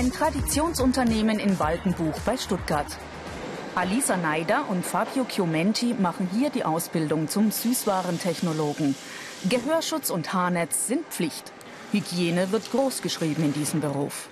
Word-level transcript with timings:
Ein 0.00 0.12
Traditionsunternehmen 0.12 1.38
in 1.38 1.58
Waldenbuch 1.58 2.18
bei 2.20 2.38
Stuttgart. 2.38 2.86
Alisa 3.74 4.16
Neider 4.16 4.64
und 4.70 4.82
Fabio 4.82 5.26
Chiomenti 5.28 5.92
machen 5.92 6.26
hier 6.32 6.48
die 6.48 6.64
Ausbildung 6.64 7.28
zum 7.28 7.50
Süßwarentechnologen. 7.50 8.94
Gehörschutz 9.50 10.08
und 10.08 10.32
Haarnetz 10.32 10.86
sind 10.86 11.04
Pflicht. 11.08 11.52
Hygiene 11.92 12.50
wird 12.50 12.70
großgeschrieben 12.70 13.44
in 13.44 13.52
diesem 13.52 13.82
Beruf. 13.82 14.30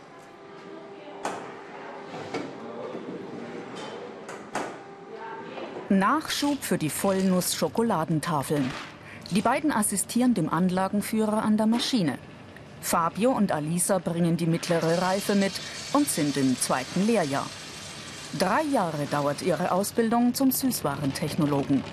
Nachschub 5.90 6.62
für 6.62 6.78
die 6.78 6.88
Vollnuss-Schokoladentafeln. 6.88 8.70
Die 9.32 9.42
beiden 9.42 9.70
assistieren 9.70 10.32
dem 10.32 10.48
Anlagenführer 10.48 11.42
an 11.42 11.58
der 11.58 11.66
Maschine. 11.66 12.18
Fabio 12.88 13.32
und 13.32 13.52
Alisa 13.52 13.98
bringen 13.98 14.38
die 14.38 14.46
mittlere 14.46 15.02
Reife 15.02 15.34
mit 15.34 15.52
und 15.92 16.08
sind 16.08 16.38
im 16.38 16.58
zweiten 16.58 17.06
Lehrjahr. 17.06 17.44
Drei 18.38 18.62
Jahre 18.62 19.04
dauert 19.10 19.42
ihre 19.42 19.72
Ausbildung 19.72 20.32
zum 20.32 20.50
Süßwarentechnologen. 20.50 21.84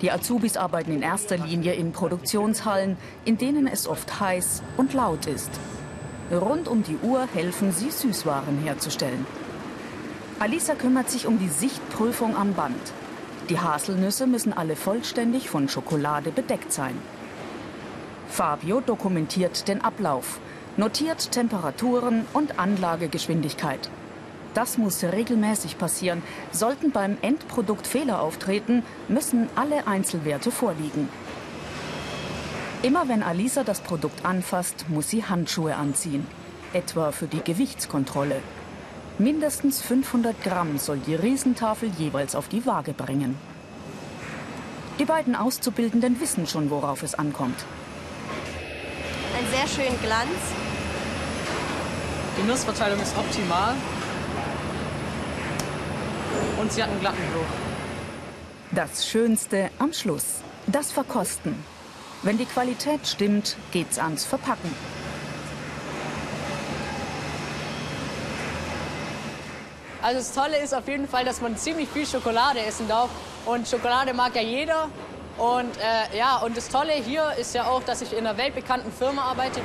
Die 0.00 0.10
Azubis 0.10 0.56
arbeiten 0.56 0.92
in 0.92 1.02
erster 1.02 1.36
Linie 1.36 1.74
in 1.74 1.92
Produktionshallen, 1.92 2.96
in 3.26 3.36
denen 3.36 3.66
es 3.66 3.86
oft 3.86 4.18
heiß 4.18 4.62
und 4.78 4.94
laut 4.94 5.26
ist. 5.26 5.50
Rund 6.32 6.68
um 6.68 6.82
die 6.82 6.96
Uhr 7.02 7.28
helfen 7.34 7.70
sie, 7.72 7.90
Süßwaren 7.90 8.62
herzustellen. 8.64 9.26
Alisa 10.38 10.74
kümmert 10.74 11.10
sich 11.10 11.26
um 11.26 11.38
die 11.38 11.50
Sichtprüfung 11.50 12.34
am 12.34 12.54
Band. 12.54 12.94
Die 13.50 13.60
Haselnüsse 13.60 14.26
müssen 14.26 14.54
alle 14.54 14.74
vollständig 14.74 15.50
von 15.50 15.68
Schokolade 15.68 16.30
bedeckt 16.30 16.72
sein. 16.72 16.96
Fabio 18.28 18.80
dokumentiert 18.80 19.66
den 19.68 19.82
Ablauf, 19.82 20.38
notiert 20.76 21.32
Temperaturen 21.32 22.24
und 22.34 22.58
Anlagegeschwindigkeit. 22.58 23.90
Das 24.54 24.78
muss 24.78 25.02
regelmäßig 25.02 25.78
passieren. 25.78 26.22
Sollten 26.52 26.90
beim 26.90 27.16
Endprodukt 27.22 27.86
Fehler 27.86 28.20
auftreten, 28.20 28.82
müssen 29.08 29.48
alle 29.56 29.86
Einzelwerte 29.86 30.50
vorliegen. 30.50 31.08
Immer 32.82 33.08
wenn 33.08 33.22
Alisa 33.22 33.64
das 33.64 33.80
Produkt 33.80 34.24
anfasst, 34.24 34.86
muss 34.88 35.10
sie 35.10 35.24
Handschuhe 35.24 35.74
anziehen. 35.74 36.26
Etwa 36.72 37.12
für 37.12 37.26
die 37.26 37.42
Gewichtskontrolle. 37.42 38.40
Mindestens 39.18 39.80
500 39.80 40.44
Gramm 40.44 40.78
soll 40.78 40.98
die 40.98 41.14
Riesentafel 41.14 41.90
jeweils 41.98 42.36
auf 42.36 42.48
die 42.48 42.64
Waage 42.66 42.92
bringen. 42.92 43.36
Die 44.98 45.04
beiden 45.04 45.34
Auszubildenden 45.34 46.20
wissen 46.20 46.46
schon, 46.46 46.70
worauf 46.70 47.02
es 47.02 47.14
ankommt. 47.14 47.64
Sehr 49.58 49.66
schönen 49.66 50.00
Glanz. 50.00 50.30
Die 52.38 52.46
Nussverteilung 52.46 53.00
ist 53.00 53.16
optimal. 53.18 53.74
Und 56.60 56.72
sie 56.72 56.80
hat 56.80 56.90
einen 56.90 57.00
glatten 57.00 57.18
Geruch. 57.32 57.44
Das 58.70 59.08
Schönste 59.08 59.70
am 59.80 59.92
Schluss. 59.92 60.42
Das 60.68 60.92
Verkosten. 60.92 61.56
Wenn 62.22 62.38
die 62.38 62.44
Qualität 62.44 63.04
stimmt, 63.04 63.56
geht's 63.72 63.98
ans 63.98 64.24
Verpacken. 64.24 64.72
Also 70.00 70.20
das 70.20 70.32
Tolle 70.34 70.58
ist 70.58 70.72
auf 70.72 70.86
jeden 70.86 71.08
Fall, 71.08 71.24
dass 71.24 71.40
man 71.40 71.56
ziemlich 71.56 71.88
viel 71.88 72.06
Schokolade 72.06 72.60
essen 72.60 72.86
darf. 72.86 73.10
Und 73.44 73.66
Schokolade 73.66 74.14
mag 74.14 74.36
ja 74.36 74.42
jeder. 74.42 74.88
Und 75.38 75.76
äh, 75.78 76.18
ja, 76.18 76.38
und 76.38 76.56
das 76.56 76.68
Tolle 76.68 76.92
hier 76.92 77.32
ist 77.38 77.54
ja 77.54 77.66
auch, 77.66 77.82
dass 77.84 78.02
ich 78.02 78.12
in 78.12 78.26
einer 78.26 78.36
weltbekannten 78.36 78.92
Firma 78.92 79.22
arbeite. 79.22 79.60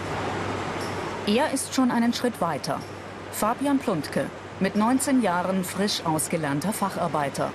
Er 1.25 1.51
ist 1.51 1.73
schon 1.73 1.89
einen 1.89 2.13
Schritt 2.13 2.39
weiter. 2.41 2.79
Fabian 3.31 3.79
Pluntke, 3.79 4.28
mit 4.59 4.75
19 4.75 5.23
Jahren 5.23 5.63
frisch 5.63 6.06
ausgelernter 6.06 6.73
Facharbeiter. 6.73 7.51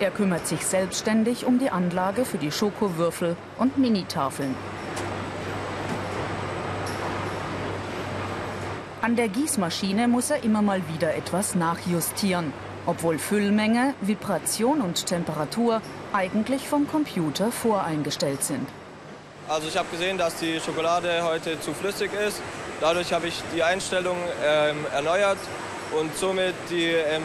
Er 0.00 0.10
kümmert 0.10 0.46
sich 0.46 0.64
selbstständig 0.64 1.44
um 1.44 1.58
die 1.58 1.70
Anlage 1.70 2.24
für 2.24 2.38
die 2.38 2.50
Schokowürfel 2.50 3.36
und 3.58 3.76
Minitafeln. 3.76 4.54
An 9.02 9.16
der 9.16 9.28
Gießmaschine 9.28 10.08
muss 10.08 10.30
er 10.30 10.44
immer 10.44 10.62
mal 10.62 10.80
wieder 10.88 11.14
etwas 11.14 11.54
nachjustieren, 11.54 12.52
obwohl 12.86 13.18
Füllmenge, 13.18 13.94
Vibration 14.00 14.80
und 14.80 15.06
Temperatur 15.06 15.80
eigentlich 16.12 16.68
vom 16.68 16.88
Computer 16.88 17.52
voreingestellt 17.52 18.42
sind. 18.44 18.66
Also 19.48 19.68
ich 19.68 19.76
habe 19.76 19.88
gesehen, 19.90 20.18
dass 20.18 20.36
die 20.36 20.60
Schokolade 20.60 21.22
heute 21.24 21.60
zu 21.60 21.74
flüssig 21.74 22.10
ist. 22.26 22.40
Dadurch 22.80 23.12
habe 23.12 23.28
ich 23.28 23.42
die 23.54 23.62
Einstellung 23.62 24.16
ähm, 24.44 24.76
erneuert 24.94 25.38
und 25.98 26.16
somit 26.16 26.54
die 26.70 26.86
ähm, 26.86 27.22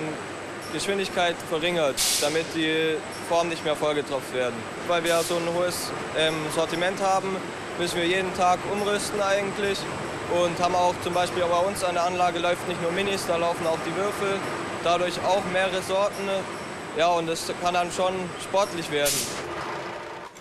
Geschwindigkeit 0.74 1.36
verringert, 1.50 1.96
damit 2.22 2.46
die 2.56 2.96
Formen 3.30 3.50
nicht 3.50 3.64
mehr 3.64 3.76
vollgetropft 3.76 4.34
werden. 4.34 4.56
Weil 4.88 5.04
wir 5.04 5.22
so 5.22 5.36
ein 5.36 5.54
hohes 5.56 5.92
ähm, 6.18 6.34
Sortiment 6.54 7.02
haben, 7.02 7.36
müssen 7.80 7.98
wir 7.98 8.08
jeden 8.08 8.34
Tag 8.36 8.60
umrüsten 8.72 9.22
eigentlich 9.22 9.80
und 10.44 10.60
haben 10.62 10.76
auch 10.76 10.94
zum 11.04 11.14
Beispiel 11.14 11.44
bei 11.44 11.60
uns 11.60 11.84
an 11.84 11.94
der 11.94 12.04
Anlage 12.04 12.40
läuft 12.40 12.68
nicht 12.68 12.82
nur 12.82 12.92
Minis, 12.92 13.26
da 13.28 13.38
laufen 13.38 13.66
auch 13.66 13.80
die 13.86 13.96
Würfel, 13.96 14.40
dadurch 14.84 15.20
auch 15.26 15.44
mehrere 15.52 15.82
Sorten. 15.82 16.24
Ja, 16.98 17.10
und 17.10 17.30
es 17.30 17.52
kann 17.62 17.74
dann 17.74 17.92
schon 17.92 18.14
sportlich 18.42 18.92
werden. 18.92 19.14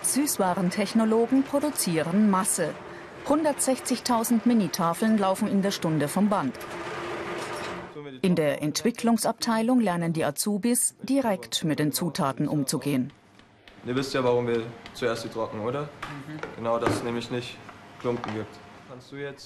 Süßwarentechnologen 0.02 1.42
produzieren 1.42 2.30
Masse. 2.30 2.74
160.000 3.26 4.42
Minitafeln 4.44 5.18
laufen 5.18 5.48
in 5.48 5.62
der 5.62 5.72
Stunde 5.72 6.08
vom 6.08 6.28
Band. 6.28 6.54
In 8.22 8.36
der 8.36 8.62
Entwicklungsabteilung 8.62 9.80
lernen 9.80 10.12
die 10.12 10.24
Azubis 10.24 10.94
direkt 11.02 11.64
mit 11.64 11.78
den 11.78 11.92
Zutaten 11.92 12.46
umzugehen. 12.46 13.12
Ihr 13.84 13.96
wisst 13.96 14.14
ja, 14.14 14.22
warum 14.22 14.46
wir 14.46 14.62
zuerst 14.94 15.24
die 15.24 15.28
trocken, 15.28 15.60
oder? 15.60 15.82
Mhm. 15.82 16.38
Genau, 16.56 16.78
dass 16.78 16.94
es 16.94 17.02
nämlich 17.02 17.30
nicht 17.30 17.56
Klumpen 18.00 18.32
gibt. 18.34 18.54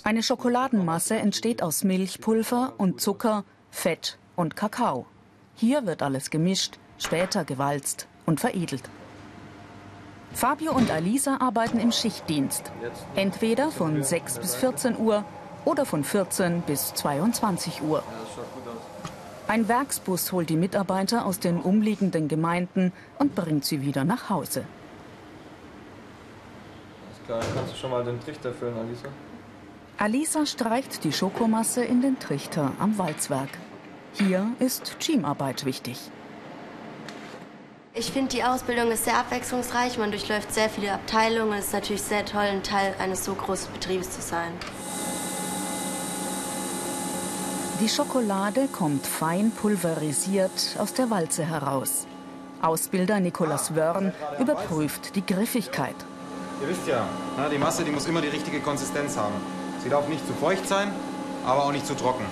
Eine 0.05 0.23
Schokoladenmasse 0.23 1.17
entsteht 1.17 1.63
aus 1.63 1.83
Milchpulver 1.83 2.75
und 2.77 3.01
Zucker, 3.01 3.45
Fett 3.71 4.19
und 4.41 4.57
Kakao. 4.57 5.07
Hier 5.55 5.87
wird 5.87 6.03
alles 6.03 6.31
gemischt, 6.31 6.79
später 6.99 7.45
gewalzt 7.45 8.07
und 8.27 8.41
veredelt. 8.41 8.83
Fabio 10.33 10.73
und 10.73 10.91
Alisa 10.91 11.39
arbeiten 11.41 11.79
im 11.79 11.93
Schichtdienst. 11.93 12.73
Entweder 13.15 13.71
von 13.71 14.03
6 14.03 14.39
bis 14.39 14.55
14 14.55 14.97
Uhr 14.99 15.25
oder 15.65 15.85
von 15.85 16.05
14 16.05 16.63
bis 16.63 16.95
22 16.95 17.83
Uhr. 17.83 18.03
Ein 19.49 19.69
Werksbus 19.69 20.33
holt 20.33 20.49
die 20.49 20.57
Mitarbeiter 20.57 21.27
aus 21.27 21.41
den 21.41 21.61
umliegenden 21.61 22.29
Gemeinden 22.29 22.93
und 23.19 23.35
bringt 23.35 23.65
sie 23.65 23.83
wieder 23.83 24.05
nach 24.05 24.31
Hause. 24.31 24.65
Kannst 27.27 27.73
du 27.73 27.77
schon 27.77 27.91
mal 27.91 28.05
den 28.05 28.21
Trichter 28.21 28.53
füllen, 28.53 28.77
Alisa? 28.77 29.09
Alisa 29.99 30.47
streicht 30.47 31.05
die 31.05 31.13
Schokomasse 31.13 31.85
in 31.85 32.01
den 32.01 32.19
Trichter 32.19 32.73
am 32.79 32.97
Walzwerk. 32.97 33.51
Hier 34.15 34.51
ist 34.59 34.99
Teamarbeit 34.99 35.65
wichtig. 35.65 35.99
Ich 37.95 38.13
finde, 38.13 38.31
die 38.31 38.45
Ausbildung 38.45 38.91
ist 38.91 39.05
sehr 39.05 39.17
abwechslungsreich. 39.17 39.99
Man 39.99 40.11
durchläuft 40.11 40.53
sehr 40.53 40.69
viele 40.69 40.93
Abteilungen. 40.93 41.59
Es 41.59 41.67
ist 41.67 41.73
natürlich 41.73 42.03
sehr 42.03 42.25
toll, 42.25 42.43
ein 42.43 42.63
Teil 42.63 42.95
eines 42.99 43.25
so 43.25 43.35
großen 43.35 43.73
Betriebes 43.73 44.11
zu 44.11 44.23
sein. 44.23 44.53
Die 47.81 47.89
Schokolade 47.89 48.69
kommt 48.69 49.07
fein 49.07 49.51
pulverisiert 49.53 50.77
aus 50.79 50.93
der 50.93 51.11
Walze 51.11 51.45
heraus. 51.45 52.07
Ausbilder 52.61 53.21
Nikolaus 53.21 53.75
Wörn 53.75 54.13
überprüft 54.39 55.17
die 55.17 55.25
Griffigkeit. 55.25 55.97
Ihr 56.61 56.69
wisst 56.69 56.87
ja, 56.87 57.09
die 57.51 57.59
Masse 57.59 57.85
die 57.85 57.91
muss 57.91 58.07
immer 58.07 58.21
die 58.21 58.29
richtige 58.29 58.61
Konsistenz 58.61 59.17
haben. 59.17 59.35
Sie 59.83 59.89
darf 59.89 60.09
nicht 60.09 60.27
zu 60.27 60.35
feucht 60.35 60.69
sein, 60.69 60.93
aber 61.47 61.65
auch 61.65 61.73
nicht 61.73 61.87
zu 61.87 61.95
trocken. 61.95 62.25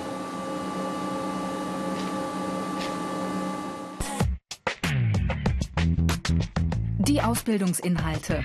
Ausbildungsinhalte. 7.29 8.43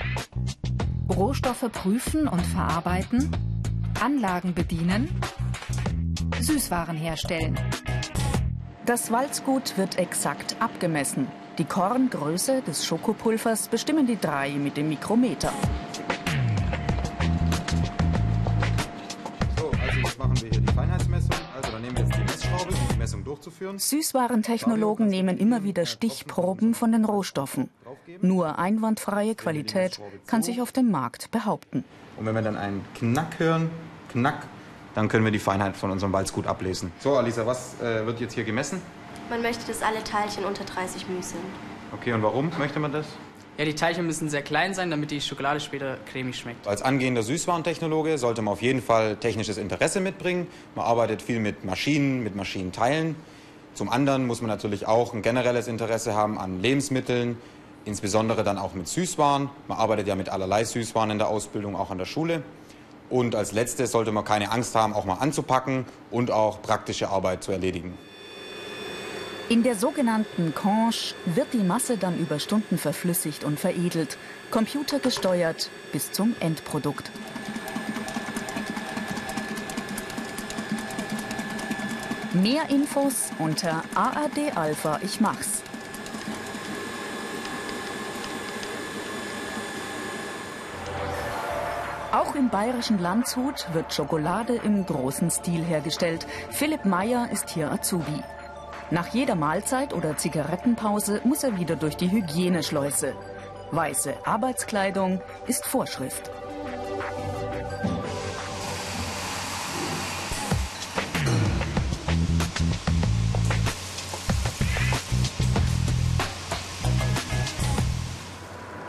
Rohstoffe 1.10 1.72
prüfen 1.72 2.28
und 2.28 2.42
verarbeiten, 2.42 3.32
Anlagen 4.02 4.54
bedienen, 4.54 5.08
Süßwaren 6.42 6.98
herstellen. 6.98 7.58
Das 8.86 9.10
Walzgut 9.10 9.78
wird 9.78 10.00
exakt 10.00 10.58
abgemessen. 10.60 11.28
Die 11.60 11.64
Korngröße 11.64 12.62
des 12.62 12.86
Schokopulvers 12.86 13.70
bestimmen 13.70 14.06
die 14.06 14.20
drei 14.20 14.50
mit 14.52 14.76
dem 14.76 14.90
Mikrometer. 14.90 15.54
durchzuführen. 23.44 23.80
Süßwarentechnologen 23.80 25.08
nehmen 25.08 25.38
immer 25.38 25.64
wieder 25.64 25.86
Stichproben 25.86 26.74
von 26.74 26.92
den 26.92 27.06
Rohstoffen. 27.06 27.70
Nur 28.22 28.60
einwandfreie 28.60 29.36
Qualität 29.36 30.00
kann 30.28 30.44
sich 30.44 30.62
auf 30.62 30.72
dem 30.72 30.92
Markt 30.92 31.32
behaupten. 31.32 31.84
Und 32.18 32.26
wenn 32.26 32.36
wir 32.36 32.42
dann 32.42 32.58
einen 32.58 32.86
Knack 32.96 33.40
hören, 33.40 33.70
Knack, 34.12 34.48
dann 34.94 35.08
können 35.08 35.26
wir 35.26 35.32
die 35.32 35.40
Feinheit 35.40 35.76
von 35.76 35.92
unserem 35.92 36.14
Walz 36.14 36.32
gut 36.32 36.46
ablesen. 36.46 36.92
So, 37.00 37.18
Alisa, 37.18 37.46
was 37.46 37.82
äh, 37.82 38.06
wird 38.06 38.20
jetzt 38.20 38.34
hier 38.34 38.44
gemessen? 38.44 38.82
Man 39.30 39.42
möchte, 39.42 39.66
dass 39.66 39.82
alle 39.82 40.04
Teilchen 40.04 40.46
unter 40.46 40.64
30 40.64 41.08
μ 41.08 41.22
sind. 41.22 41.40
Okay, 41.94 42.14
und 42.14 42.22
warum 42.22 42.52
möchte 42.60 42.80
man 42.80 42.92
das? 42.92 43.06
Ja, 43.58 43.66
die 43.66 43.76
Teilchen 43.76 44.08
müssen 44.08 44.30
sehr 44.30 44.42
klein 44.42 44.74
sein, 44.74 44.90
damit 44.90 45.12
die 45.12 45.22
Schokolade 45.22 45.60
später 45.60 45.98
cremig 46.12 46.38
schmeckt. 46.38 46.68
Als 46.68 46.82
angehender 46.82 47.22
Süßwarentechnologe 47.22 48.18
sollte 48.18 48.42
man 48.42 48.54
auf 48.54 48.64
jeden 48.64 48.82
Fall 48.82 49.16
technisches 49.16 49.58
Interesse 49.58 50.02
mitbringen. 50.02 50.48
Man 50.76 50.86
arbeitet 50.86 51.22
viel 51.22 51.40
mit 51.40 51.64
Maschinen, 51.64 52.24
mit 52.24 52.36
Maschinenteilen. 52.36 53.16
Zum 53.76 53.90
anderen 53.90 54.26
muss 54.26 54.42
man 54.42 54.50
natürlich 54.50 54.88
auch 54.88 55.14
ein 55.14 55.22
generelles 55.22 55.68
Interesse 55.68 56.16
haben 56.16 56.40
an 56.40 56.62
Lebensmitteln, 56.62 57.38
insbesondere 57.86 58.44
dann 58.44 58.58
auch 58.58 58.74
mit 58.74 58.88
Süßwaren. 58.88 59.50
Man 59.68 59.78
arbeitet 59.78 60.08
ja 60.08 60.16
mit 60.16 60.30
allerlei 60.30 60.64
Süßwaren 60.64 61.12
in 61.12 61.18
der 61.18 61.28
Ausbildung, 61.28 61.76
auch 61.76 61.92
an 61.92 61.98
der 61.98 62.06
Schule. 62.06 62.44
Und 63.10 63.36
als 63.36 63.52
letztes 63.52 63.92
sollte 63.92 64.12
man 64.12 64.26
keine 64.26 64.52
Angst 64.52 64.76
haben, 64.76 64.94
auch 64.94 65.06
mal 65.06 65.16
anzupacken 65.16 65.86
und 66.10 66.32
auch 66.32 66.62
praktische 66.62 67.10
Arbeit 67.10 67.44
zu 67.44 67.52
erledigen. 67.52 67.98
In 69.50 69.62
der 69.62 69.76
sogenannten 69.76 70.56
Conche 70.56 71.16
wird 71.26 71.54
die 71.54 71.64
Masse 71.64 71.98
dann 71.98 72.18
über 72.18 72.40
Stunden 72.40 72.78
verflüssigt 72.78 73.44
und 73.44 73.60
veredelt, 73.60 74.18
computergesteuert 74.52 75.70
bis 75.92 76.12
zum 76.12 76.36
Endprodukt. 76.40 77.12
Mehr 82.34 82.70
Infos 82.70 83.30
unter 83.38 83.84
ARD 83.94 84.58
Alpha 84.58 85.00
Ich 85.04 85.20
mach's. 85.20 85.62
Auch 92.14 92.36
im 92.36 92.50
bayerischen 92.50 93.00
Landshut 93.00 93.74
wird 93.74 93.92
Schokolade 93.92 94.54
im 94.54 94.86
großen 94.86 95.32
Stil 95.32 95.64
hergestellt. 95.64 96.28
Philipp 96.52 96.86
Meyer 96.86 97.28
ist 97.32 97.50
hier 97.50 97.72
Azubi. 97.72 98.24
Nach 98.92 99.08
jeder 99.08 99.34
Mahlzeit 99.34 99.96
oder 99.96 100.16
Zigarettenpause 100.16 101.22
muss 101.24 101.44
er 101.44 101.58
wieder 101.58 101.76
durch 101.76 101.98
die 101.98 102.12
Hygieneschleuse. 102.12 103.16
Weiße 103.72 104.14
Arbeitskleidung 104.26 105.22
ist 105.48 105.66
Vorschrift. 105.66 106.30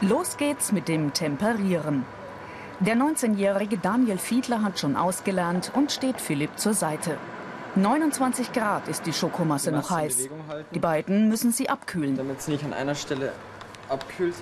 Los 0.03 0.37
geht's 0.37 0.73
mit 0.73 0.88
dem 0.88 1.15
Temperieren. 1.15 2.05
Der 2.87 2.97
19-jährige 2.97 3.79
Daniel 3.79 4.19
Fiedler 4.19 4.61
hat 4.61 4.79
schon 4.79 4.95
ausgelernt 4.95 5.73
und 5.75 5.91
steht 5.91 6.21
Philipp 6.21 6.59
zur 6.59 6.75
Seite. 6.75 7.17
29 7.77 8.53
Grad 8.53 8.89
ist 8.89 9.07
die 9.07 9.15
Schokomasse 9.15 9.73
noch 9.73 9.89
heiß. 9.89 10.29
Die 10.75 10.79
beiden 10.79 11.31
müssen 11.31 11.51
sie 11.51 11.71
abkühlen. 11.71 12.15
Damit 12.15 12.41
es 12.41 12.49
nicht 12.49 12.63
an 12.63 12.75
einer 12.75 12.95
Stelle 12.95 13.33
abkühlt. 13.89 14.35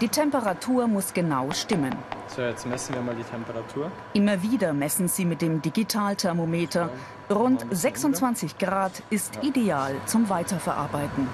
Die 0.00 0.08
Temperatur 0.08 0.88
muss 0.88 1.12
genau 1.12 1.50
stimmen. 1.50 1.94
So, 2.28 2.40
jetzt 2.40 2.64
messen 2.66 2.94
wir 2.94 3.02
mal 3.02 3.14
die 3.14 3.24
Temperatur. 3.24 3.92
Immer 4.14 4.42
wieder 4.42 4.72
messen 4.72 5.08
sie 5.08 5.26
mit 5.26 5.42
dem 5.42 5.60
Digitalthermometer. 5.60 6.88
Rund 7.28 7.66
26 7.70 8.56
Grad 8.56 9.02
ist 9.10 9.38
ideal 9.42 9.96
zum 10.06 10.30
Weiterverarbeiten. 10.30 11.28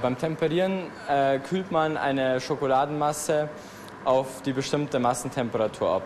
Beim 0.00 0.16
Temperieren 0.16 0.84
äh, 1.08 1.40
kühlt 1.40 1.72
man 1.72 1.96
eine 1.96 2.40
Schokoladenmasse 2.40 3.48
auf 4.04 4.42
die 4.42 4.52
bestimmte 4.52 5.00
Massentemperatur 5.00 5.90
ab. 5.90 6.02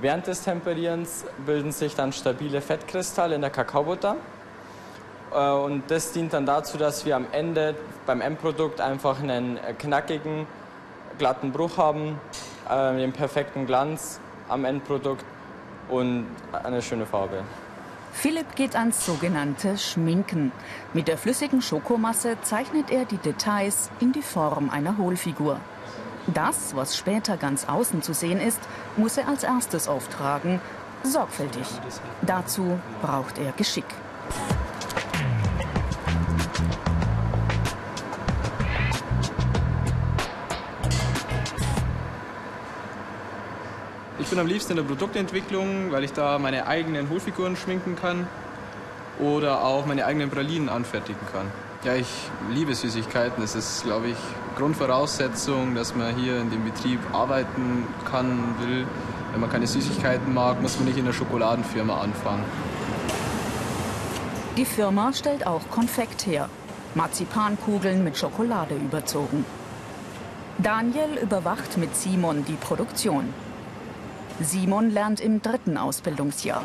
Während 0.00 0.26
des 0.26 0.42
Temperierens 0.42 1.26
bilden 1.44 1.70
sich 1.70 1.94
dann 1.94 2.14
stabile 2.14 2.62
Fettkristalle 2.62 3.34
in 3.34 3.42
der 3.42 3.50
Kakaobutter. 3.50 4.16
Äh, 5.34 5.50
und 5.50 5.82
das 5.90 6.12
dient 6.12 6.32
dann 6.32 6.46
dazu, 6.46 6.78
dass 6.78 7.04
wir 7.04 7.14
am 7.14 7.26
Ende 7.30 7.74
beim 8.06 8.22
Endprodukt 8.22 8.80
einfach 8.80 9.20
einen 9.20 9.58
knackigen, 9.78 10.46
glatten 11.18 11.52
Bruch 11.52 11.76
haben, 11.76 12.18
äh, 12.70 12.96
den 12.96 13.12
perfekten 13.12 13.66
Glanz 13.66 14.18
am 14.48 14.64
Endprodukt 14.64 15.26
und 15.90 16.26
eine 16.52 16.80
schöne 16.80 17.04
Farbe. 17.04 17.42
Philipp 18.16 18.56
geht 18.56 18.76
ans 18.76 19.04
sogenannte 19.04 19.76
Schminken. 19.76 20.50
Mit 20.94 21.06
der 21.06 21.18
flüssigen 21.18 21.60
Schokomasse 21.60 22.38
zeichnet 22.40 22.90
er 22.90 23.04
die 23.04 23.18
Details 23.18 23.90
in 24.00 24.12
die 24.12 24.22
Form 24.22 24.70
einer 24.70 24.96
Hohlfigur. 24.96 25.60
Das, 26.26 26.74
was 26.74 26.96
später 26.96 27.36
ganz 27.36 27.66
außen 27.68 28.00
zu 28.00 28.14
sehen 28.14 28.40
ist, 28.40 28.58
muss 28.96 29.18
er 29.18 29.28
als 29.28 29.44
erstes 29.44 29.86
auftragen, 29.86 30.60
sorgfältig. 31.02 31.66
Dazu 32.22 32.80
braucht 33.02 33.38
er 33.38 33.52
Geschick. 33.52 33.84
Ich 44.18 44.28
bin 44.28 44.38
am 44.38 44.46
liebsten 44.46 44.72
in 44.72 44.76
der 44.76 44.84
Produktentwicklung, 44.84 45.92
weil 45.92 46.02
ich 46.02 46.12
da 46.12 46.38
meine 46.38 46.66
eigenen 46.66 47.10
Hohlfiguren 47.10 47.54
schminken 47.54 47.96
kann 47.96 48.26
oder 49.18 49.62
auch 49.62 49.84
meine 49.84 50.06
eigenen 50.06 50.30
Pralinen 50.30 50.70
anfertigen 50.70 51.20
kann. 51.32 51.46
Ja, 51.84 51.94
ich 51.94 52.08
liebe 52.50 52.74
Süßigkeiten. 52.74 53.42
Das 53.42 53.54
ist, 53.54 53.84
glaube 53.84 54.08
ich, 54.08 54.16
Grundvoraussetzung, 54.56 55.74
dass 55.74 55.94
man 55.94 56.16
hier 56.16 56.40
in 56.40 56.50
dem 56.50 56.64
Betrieb 56.64 56.98
arbeiten 57.12 57.86
kann, 58.10 58.54
will. 58.60 58.86
Wenn 59.32 59.40
man 59.42 59.50
keine 59.50 59.66
Süßigkeiten 59.66 60.32
mag, 60.32 60.62
muss 60.62 60.76
man 60.76 60.86
nicht 60.86 60.96
in 60.96 61.04
der 61.04 61.12
Schokoladenfirma 61.12 62.00
anfangen. 62.00 62.44
Die 64.56 64.64
Firma 64.64 65.12
stellt 65.12 65.46
auch 65.46 65.68
Konfekt 65.70 66.26
her. 66.26 66.48
Marzipankugeln 66.94 68.02
mit 68.02 68.16
Schokolade 68.16 68.76
überzogen. 68.76 69.44
Daniel 70.56 71.18
überwacht 71.22 71.76
mit 71.76 71.94
Simon 71.94 72.46
die 72.46 72.54
Produktion. 72.54 73.34
Simon 74.40 74.90
lernt 74.90 75.20
im 75.20 75.40
dritten 75.40 75.78
Ausbildungsjahr. 75.78 76.62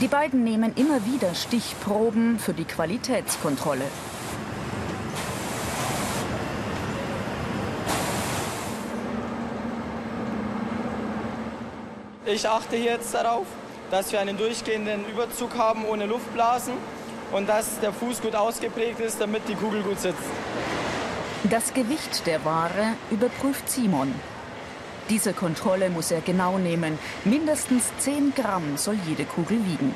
Die 0.00 0.08
beiden 0.08 0.44
nehmen 0.44 0.74
immer 0.76 1.04
wieder 1.06 1.34
Stichproben 1.34 2.38
für 2.38 2.52
die 2.52 2.64
Qualitätskontrolle. 2.64 3.86
Ich 12.26 12.48
achte 12.48 12.76
jetzt 12.76 13.14
darauf, 13.14 13.46
dass 13.90 14.12
wir 14.12 14.20
einen 14.20 14.36
durchgehenden 14.36 15.04
Überzug 15.08 15.56
haben 15.56 15.84
ohne 15.86 16.06
Luftblasen 16.06 16.74
und 17.32 17.48
dass 17.48 17.80
der 17.80 17.92
Fuß 17.92 18.20
gut 18.20 18.36
ausgeprägt 18.36 19.00
ist, 19.00 19.20
damit 19.20 19.48
die 19.48 19.54
Kugel 19.54 19.82
gut 19.82 19.98
sitzt. 19.98 20.18
Das 21.44 21.74
Gewicht 21.74 22.26
der 22.26 22.44
Ware 22.44 22.94
überprüft 23.10 23.68
Simon. 23.68 24.12
Diese 25.08 25.32
Kontrolle 25.32 25.90
muss 25.90 26.10
er 26.10 26.20
genau 26.20 26.58
nehmen. 26.58 26.98
Mindestens 27.24 27.84
10 27.98 28.34
Gramm 28.34 28.76
soll 28.76 28.96
jede 29.06 29.24
Kugel 29.24 29.64
wiegen. 29.64 29.94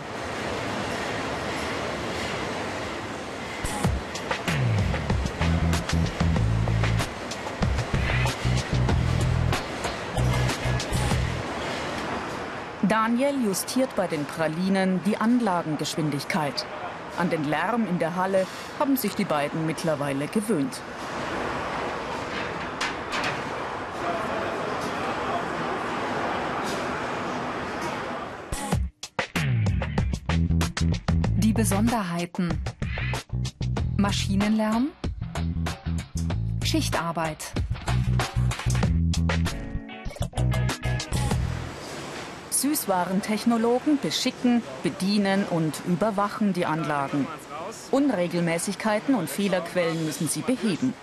Daniel 12.83 13.45
justiert 13.45 13.97
bei 13.97 14.07
den 14.07 14.25
Pralinen 14.25 15.01
die 15.05 15.17
Anlagengeschwindigkeit. 15.17 16.67
An 17.19 17.31
den 17.31 17.45
Lärm 17.45 17.87
in 17.89 17.99
der 17.99 18.15
Halle 18.15 18.47
haben 18.79 18.97
sich 18.97 19.15
die 19.15 19.25
beiden 19.25 19.67
mittlerweile 19.67 20.29
gewöhnt. 20.29 20.81
Besonderheiten. 31.61 32.59
Maschinenlärm. 33.99 34.89
Schichtarbeit. 36.65 37.53
Süßwarentechnologen 42.49 43.99
beschicken, 44.01 44.63
bedienen 44.83 45.45
und 45.51 45.83
überwachen 45.87 46.55
die 46.55 46.65
Anlagen. 46.65 47.27
Unregelmäßigkeiten 47.91 49.15
und 49.15 49.29
Fehlerquellen 49.29 50.07
müssen 50.07 50.29
sie 50.29 50.41
beheben. 50.41 50.95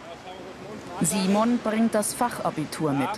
Simon 1.02 1.60
bringt 1.60 1.94
das 1.94 2.16
Fachabitur 2.16 2.94
mit. 2.94 3.12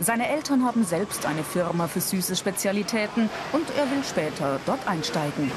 Seine 0.00 0.26
Eltern 0.26 0.64
haben 0.64 0.86
selbst 0.86 1.26
eine 1.26 1.44
Firma 1.44 1.86
für 1.86 2.00
süße 2.00 2.34
Spezialitäten 2.34 3.28
und 3.52 3.68
er 3.76 3.90
will 3.90 4.02
später 4.04 4.58
dort 4.64 4.88
einsteigen. 4.88 5.52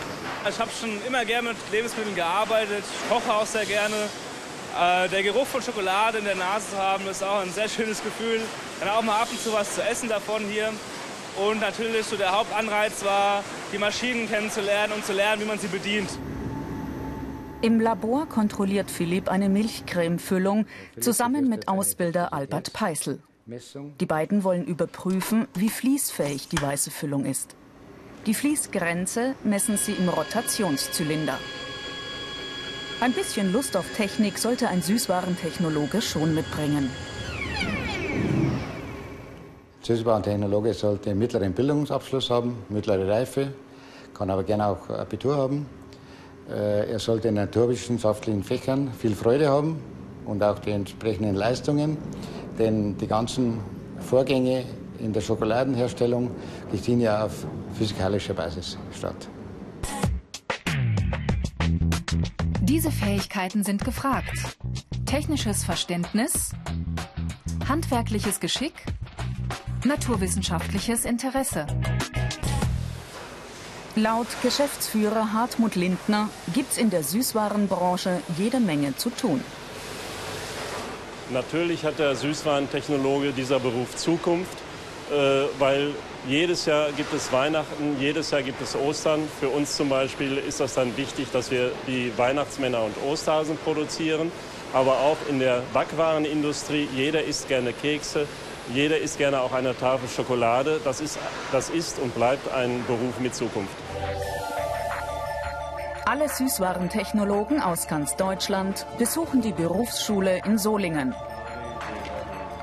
Ich 0.48 0.60
habe 0.60 0.70
schon 0.80 0.92
immer 1.08 1.26
gerne 1.26 1.50
mit 1.50 1.58
Lebensmitteln 1.72 2.14
gearbeitet, 2.14 2.84
ich 2.84 3.10
koche 3.10 3.34
auch 3.34 3.48
sehr 3.48 3.66
gerne. 3.66 3.96
Äh, 4.80 5.10
der 5.10 5.24
Geruch 5.24 5.48
von 5.48 5.60
Schokolade 5.60 6.20
in 6.20 6.26
der 6.26 6.36
Nase 6.36 6.70
zu 6.70 6.78
haben, 6.78 7.08
ist 7.08 7.24
auch 7.24 7.40
ein 7.42 7.52
sehr 7.52 7.68
schönes 7.68 8.04
Gefühl. 8.04 8.42
Dann 8.80 8.90
auch 8.90 9.02
mal 9.02 9.22
ab 9.22 9.28
und 9.32 9.42
zu 9.42 9.52
was 9.54 9.74
zu 9.74 9.82
essen 9.82 10.08
davon 10.08 10.44
hier. 10.44 10.72
Und 11.38 11.62
natürlich 11.62 12.06
so 12.06 12.16
der 12.16 12.32
Hauptanreiz 12.32 13.04
war, 13.04 13.44
die 13.74 13.80
Maschinen 13.80 14.30
kennenzulernen 14.30 14.94
und 14.94 15.04
zu 15.04 15.14
lernen, 15.14 15.42
wie 15.42 15.46
man 15.46 15.58
sie 15.58 15.68
bedient. 15.68 16.10
Im 17.62 17.80
Labor 17.80 18.28
kontrolliert 18.28 18.92
Philipp 18.92 19.30
eine 19.30 19.50
Milchcremefüllung 19.50 20.68
zusammen 21.00 21.50
mit 21.50 21.68
Ausbilder 21.68 22.34
Albert 22.34 22.72
Peißel. 22.72 23.20
Die 24.00 24.06
beiden 24.06 24.44
wollen 24.44 24.66
überprüfen, 24.66 25.48
wie 25.56 25.70
fließfähig 25.70 26.50
die 26.50 26.62
weiße 26.62 26.92
Füllung 26.92 27.26
ist. 27.26 27.56
Die 28.26 28.34
Fließgrenze 28.34 29.36
messen 29.44 29.78
sie 29.78 29.92
im 29.92 30.10
Rotationszylinder. 30.10 31.38
Ein 33.00 33.14
bisschen 33.14 33.54
Lust 33.54 33.78
auf 33.78 33.86
Technik 33.96 34.40
sollte 34.40 34.68
ein 34.68 34.82
Süßwarentechnologe 34.82 36.02
schon 36.02 36.34
mitbringen. 36.34 36.90
Süßwarentechnologe 39.82 40.74
sollte 40.74 41.14
mittleren 41.14 41.54
Bildungsabschluss 41.54 42.32
haben, 42.32 42.58
mittlere 42.70 43.08
Reife, 43.08 43.54
kann 44.16 44.32
aber 44.32 44.44
gerne 44.44 44.68
auch 44.68 44.90
Abitur 44.90 45.38
haben. 45.38 45.68
Äh, 46.50 46.94
er 46.94 47.00
sollte 47.00 47.28
in 47.28 47.36
naturwissenschaftlichen 47.36 48.44
Fächern 48.44 48.92
viel 48.98 49.14
Freude 49.14 49.50
haben 49.50 49.80
und 50.26 50.42
auch 50.42 50.58
die 50.58 50.72
entsprechenden 50.72 51.36
Leistungen, 51.36 51.98
denn 52.58 52.98
die 52.98 53.08
ganzen 53.08 53.60
Vorgänge 54.00 54.66
in 55.00 55.14
der 55.14 55.22
Schokoladenherstellung, 55.22 56.32
finden 56.82 57.02
ja 57.02 57.26
auf 57.26 57.46
physikalischer 57.78 58.34
Basis 58.34 58.78
statt. 58.98 59.28
Diese 62.62 62.92
Fähigkeiten 62.92 63.64
sind 63.64 63.86
gefragt. 63.86 64.58
Technisches 65.06 65.64
Verständnis, 65.64 66.52
handwerkliches 67.70 68.40
Geschick, 68.40 68.74
naturwissenschaftliches 69.86 71.06
Interesse. 71.06 71.68
Laut 73.96 74.28
Geschäftsführer 74.42 75.32
Hartmut 75.32 75.76
Lindner 75.76 76.30
gibt 76.54 76.74
es 76.74 76.78
in 76.78 76.90
der 76.90 77.04
Süßwarenbranche 77.04 78.20
jede 78.38 78.60
Menge 78.60 78.98
zu 78.98 79.10
tun. 79.10 79.40
Natürlich 81.32 81.86
hat 81.86 81.98
der 81.98 82.16
Süßwarentechnologe 82.16 83.32
dieser 83.32 83.60
Beruf 83.60 83.96
Zukunft, 83.96 84.58
weil 85.60 85.94
jedes 86.28 86.66
Jahr 86.66 86.92
gibt 86.92 87.14
es 87.14 87.32
Weihnachten, 87.32 87.98
jedes 88.00 88.32
Jahr 88.32 88.42
gibt 88.42 88.62
es 88.62 88.76
Ostern. 88.76 89.28
Für 89.40 89.50
uns 89.50 89.76
zum 89.76 89.90
Beispiel 89.90 90.38
ist 90.38 90.60
das 90.60 90.74
dann 90.74 90.96
wichtig, 90.98 91.28
dass 91.32 91.52
wir 91.52 91.72
die 91.88 92.12
Weihnachtsmänner 92.18 92.84
und 92.84 92.96
Osterhasen 93.08 93.58
produzieren. 93.58 94.32
Aber 94.74 94.94
auch 94.94 95.18
in 95.30 95.40
der 95.40 95.62
Backwarenindustrie, 95.74 96.90
jeder 96.94 97.24
isst 97.24 97.48
gerne 97.48 97.72
Kekse, 97.72 98.28
jeder 98.74 98.98
isst 98.98 99.18
gerne 99.18 99.40
auch 99.40 99.54
eine 99.54 99.78
Tafel 99.78 100.10
Schokolade. 100.10 100.82
Das 100.84 101.00
ist, 101.00 101.20
das 101.52 101.70
ist 101.70 102.00
und 102.00 102.14
bleibt 102.16 102.52
ein 102.54 102.84
Beruf 102.88 103.20
mit 103.20 103.36
Zukunft. 103.36 103.76
Alle 106.08 106.30
Süßwarentechnologen 106.30 107.62
aus 107.62 107.88
ganz 107.88 108.16
Deutschland 108.16 108.86
besuchen 108.98 109.42
die 109.42 109.54
Berufsschule 109.54 110.42
in 110.46 110.58
Solingen. 110.58 111.16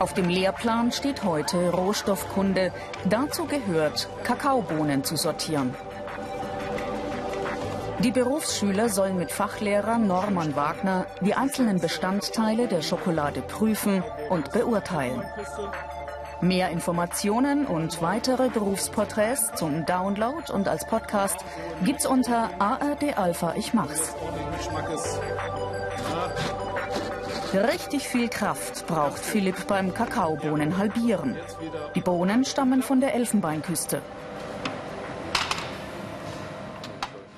Auf 0.03 0.15
dem 0.15 0.29
Lehrplan 0.29 0.91
steht 0.91 1.23
heute 1.23 1.71
Rohstoffkunde. 1.71 2.73
Dazu 3.05 3.45
gehört, 3.45 4.09
Kakaobohnen 4.25 5.05
zu 5.05 5.15
sortieren. 5.15 5.77
Die 8.01 8.11
Berufsschüler 8.11 8.89
sollen 8.89 9.17
mit 9.17 9.31
Fachlehrer 9.31 9.99
Norman 9.99 10.57
Wagner 10.57 11.07
die 11.21 11.35
einzelnen 11.35 11.79
Bestandteile 11.79 12.67
der 12.67 12.83
Schokolade 12.83 13.43
prüfen 13.43 14.03
und 14.29 14.51
beurteilen. 14.51 15.23
Mehr 16.41 16.71
Informationen 16.71 17.65
und 17.65 18.03
weitere 18.03 18.49
Berufsporträts 18.49 19.53
zum 19.55 19.87
Download 19.87 20.53
und 20.53 20.67
als 20.67 20.85
Podcast 20.85 21.37
gibt's 21.85 22.07
unter 22.07 22.51
ARD 22.59 23.17
Alpha 23.17 23.55
Ich 23.55 23.73
Mach's. 23.73 24.17
Richtig 27.55 28.09
viel 28.09 28.29
Kraft 28.29 28.87
braucht 28.87 29.19
Philipp 29.19 29.67
beim 29.67 29.93
Kakaobohnen 29.93 30.79
halbieren. 30.79 31.37
Die 31.95 32.01
Bohnen 32.01 32.47
stammen 32.47 32.83
von 32.83 33.01
der 33.01 33.15
Elfenbeinküste. 33.15 34.01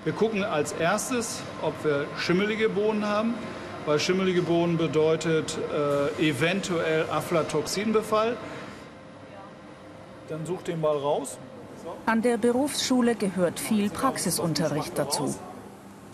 Wir 0.05 0.13
gucken 0.13 0.45
als 0.45 0.73
erstes, 0.73 1.43
ob 1.63 1.73
wir 1.83 2.07
schimmelige 2.17 2.69
Bohnen 2.69 3.05
haben, 3.09 3.35
weil 3.87 3.99
schimmelige 3.99 4.43
Bohnen 4.43 4.77
bedeutet 4.77 5.59
äh, 6.19 6.29
eventuell 6.31 7.07
Aflatoxinbefall. 7.11 8.37
Dann 10.29 10.47
such 10.47 10.63
den 10.63 10.81
mal 10.81 10.97
raus. 10.97 11.39
An 12.07 12.23
der 12.23 12.37
Berufsschule 12.37 13.17
gehört 13.17 13.59
viel 13.59 13.91
Praxisunterricht 13.91 14.97
dazu. 14.97 15.35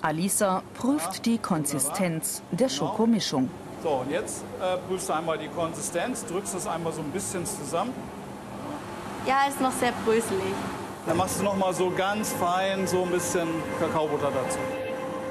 Alisa 0.01 0.63
prüft 0.73 1.27
die 1.27 1.37
Konsistenz 1.37 2.43
der 2.51 2.71
Schokomischung. 2.71 3.51
So, 3.83 3.89
und 3.91 4.11
jetzt 4.11 4.45
äh, 4.61 4.77
prüfst 4.89 5.09
du 5.09 5.15
einmal 5.15 5.39
die 5.39 5.49
Konsistenz, 5.49 6.27
drückst 6.27 6.55
das 6.55 6.67
einmal 6.67 6.93
so 6.93 7.01
ein 7.01 7.11
bisschen 7.11 7.47
zusammen. 7.47 7.95
Ja, 9.27 9.47
ist 9.49 9.61
noch 9.61 9.73
sehr 9.73 9.93
bröselig. 10.05 10.55
Dann 11.07 11.17
machst 11.17 11.41
du 11.41 11.45
noch 11.45 11.57
mal 11.57 11.73
so 11.73 11.91
ganz 11.91 12.33
fein 12.33 12.87
so 12.87 13.05
ein 13.05 13.11
bisschen 13.11 13.49
Kakaobutter 13.79 14.31
dazu. 14.31 14.59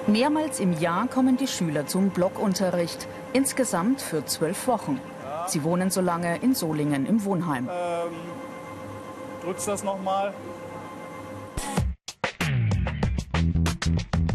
Mehrmals 0.07 0.59
im 0.59 0.73
Jahr 0.79 1.07
kommen 1.07 1.37
die 1.37 1.47
Schüler 1.47 1.85
zum 1.85 2.09
Blockunterricht, 2.09 3.07
insgesamt 3.33 4.01
für 4.01 4.25
zwölf 4.25 4.67
Wochen. 4.67 4.99
Sie 5.45 5.63
wohnen 5.63 5.91
so 5.91 6.01
lange 6.01 6.37
in 6.37 6.55
Solingen 6.55 7.05
im 7.05 7.23
Wohnheim. 7.25 7.69
Ähm, 7.71 8.13
drückst 9.43 9.67
das 9.67 9.83
noch 9.83 10.01
mal. 10.01 10.33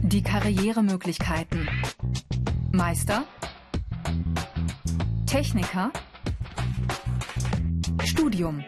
Die 0.02 0.22
Karrieremöglichkeiten. 0.22 1.68
Meister, 2.70 3.24
Techniker, 5.34 5.90
Studium. 8.04 8.64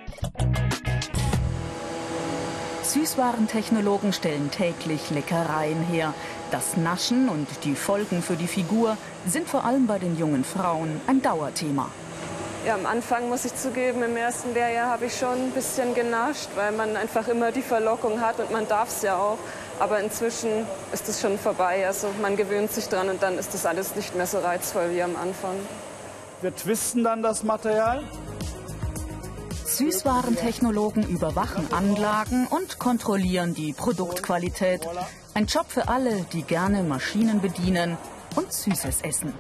Süßwarentechnologen 2.83 4.13
stellen 4.13 4.51
täglich 4.51 5.11
Leckereien 5.11 5.81
her. 5.85 6.13
Das 6.51 6.77
Naschen 6.77 7.29
und 7.29 7.47
die 7.63 7.77
Folgen 7.77 8.21
für 8.21 8.35
die 8.35 8.49
Figur 8.49 8.97
sind 9.29 9.49
vor 9.49 9.65
allem 9.65 9.87
bei 9.87 10.01
den 10.01 10.19
jungen 10.19 10.43
Frauen 10.43 11.01
ein 11.07 11.23
Dauerthema. 11.23 11.89
Ja, 12.67 12.75
am 12.75 12.87
Anfang 12.87 13.29
muss 13.29 13.45
ich 13.45 13.55
zugeben, 13.55 14.03
im 14.03 14.17
ersten 14.17 14.53
Lehrjahr 14.53 14.91
habe 14.91 15.05
ich 15.05 15.17
schon 15.17 15.41
ein 15.41 15.53
bisschen 15.53 15.95
genascht, 15.95 16.49
weil 16.57 16.73
man 16.73 16.97
einfach 16.97 17.29
immer 17.29 17.53
die 17.53 17.63
Verlockung 17.63 18.21
hat 18.21 18.41
und 18.41 18.51
man 18.51 18.67
darf 18.67 18.89
es 18.89 19.03
ja 19.03 19.17
auch. 19.17 19.39
Aber 19.79 20.01
inzwischen 20.01 20.67
ist 20.93 21.09
es 21.09 21.21
schon 21.21 21.39
vorbei. 21.39 21.87
Also 21.87 22.09
man 22.21 22.37
gewöhnt 22.37 22.73
sich 22.73 22.89
dran 22.89 23.09
und 23.09 23.23
dann 23.23 23.39
ist 23.39 23.55
das 23.55 23.67
alles 23.67 23.95
nicht 23.95 24.17
mehr 24.17 24.27
so 24.27 24.41
reizvoll 24.41 24.91
wie 24.93 25.03
am 25.05 25.15
Anfang. 25.15 25.55
Wir 26.43 26.55
twisten 26.55 27.03
dann 27.03 27.23
das 27.23 27.45
Material. 27.45 28.05
Süßwarentechnologen 29.65 31.09
überwachen 31.09 31.73
Anlagen 31.73 32.47
und 32.47 32.79
kontrollieren 32.79 33.55
die 33.55 33.73
Produktqualität. 33.73 34.87
Ein 35.35 35.47
Job 35.47 35.67
für 35.69 35.89
alle, 35.89 36.27
die 36.33 36.43
gerne 36.43 36.83
Maschinen 36.83 37.41
bedienen 37.41 37.97
und 38.37 38.53
Süßes 38.53 39.01
essen. 39.03 39.35